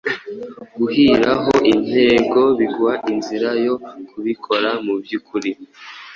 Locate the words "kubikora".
4.09-4.69